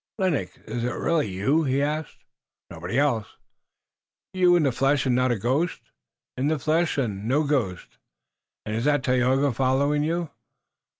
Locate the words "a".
5.31-5.37